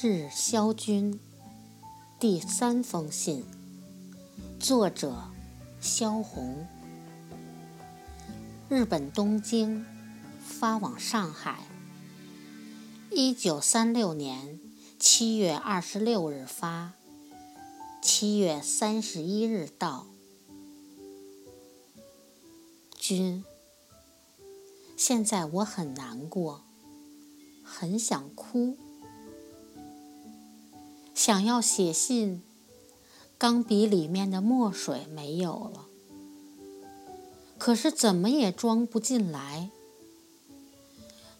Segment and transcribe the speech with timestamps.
[0.00, 1.18] 致萧军
[2.20, 3.44] 第三封信，
[4.60, 5.24] 作者
[5.80, 6.68] 萧红。
[8.68, 9.84] 日本东京
[10.38, 11.66] 发往上海，
[13.10, 14.60] 一九三六年
[15.00, 16.92] 七月二十六日发，
[18.00, 20.06] 七月三十一日到。
[22.96, 23.44] 君，
[24.96, 26.62] 现在我很难过，
[27.64, 28.78] 很想哭。
[31.28, 32.42] 想要写信，
[33.36, 35.84] 钢笔里面的墨水没有了，
[37.58, 39.68] 可是怎么也装不进来。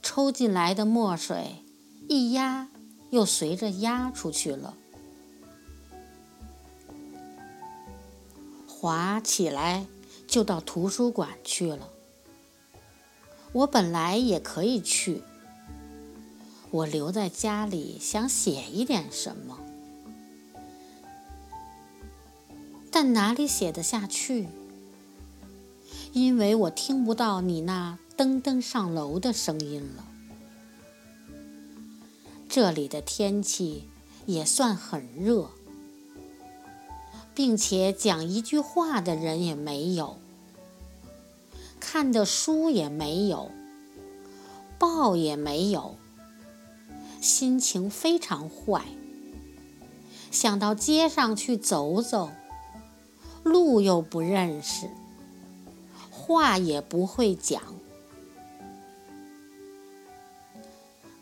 [0.02, 1.64] 抽进来的墨水
[2.06, 2.68] 一压，
[3.08, 4.76] 又随着压出去了。
[8.66, 9.86] 滑起来
[10.26, 11.88] 就到图书馆去了。
[13.52, 15.22] 我本来也可以去，
[16.70, 19.60] 我留在家里想写一点什么。
[23.00, 24.48] 但哪里写得下去？
[26.12, 30.04] 因为我听不到你那噔噔上楼的声音了。
[32.48, 33.84] 这里的天气
[34.26, 35.48] 也算很热，
[37.36, 40.18] 并且讲一句话的人也没有，
[41.78, 43.52] 看的书也没有，
[44.76, 45.94] 报也没有，
[47.20, 48.86] 心情非常坏。
[50.32, 52.32] 想到街上去走走。
[53.48, 54.88] 路又不认识，
[56.10, 57.62] 话也不会讲。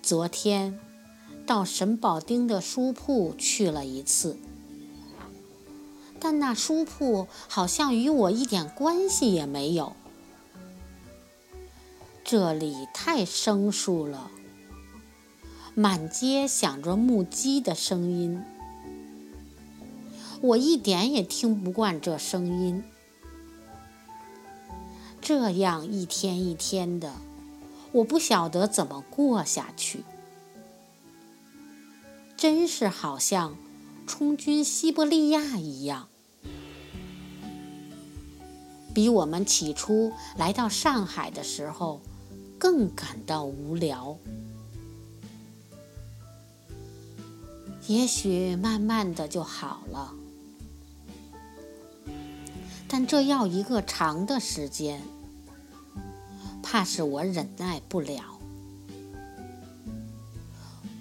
[0.03, 0.79] 昨天
[1.47, 4.37] 到沈宝丁的书铺去了一次，
[6.21, 9.95] 但那书铺好像与我一点关系也没有。
[12.25, 14.31] 这里太生疏了，
[15.75, 18.43] 满街响着木屐的声音。
[20.41, 22.85] 我一点也听不惯这声音，
[25.21, 27.15] 这样一天一天的，
[27.93, 30.05] 我不晓得怎么过下去。
[32.37, 33.57] 真是好像
[34.07, 36.09] 充军西伯利亚一样，
[38.95, 42.01] 比我们起初来到上海的时候
[42.59, 44.19] 更感到无聊。
[47.87, 50.13] 也许慢慢的就好了。
[52.89, 55.03] 但这要一个长的时间，
[56.63, 58.39] 怕是我忍耐不了。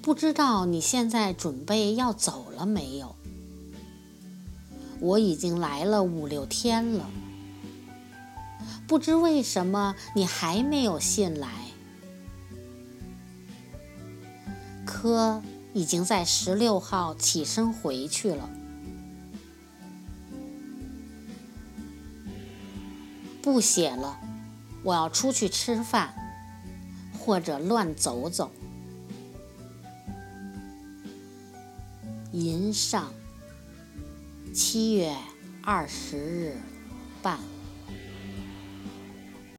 [0.02, 3.16] 不知道你现在准备要走了没有？
[5.00, 7.10] 我已经来了五六天了，
[8.88, 11.50] 不知为什么你还没有信来。
[14.86, 15.42] 可
[15.76, 18.50] 已经在十六号起身回去了。
[23.42, 24.18] 不写了，
[24.84, 26.16] 我要出去吃饭，
[27.20, 28.50] 或者乱走走。
[32.32, 33.12] 银上
[34.54, 35.14] 七月
[35.62, 36.58] 二十日
[37.22, 37.38] 半。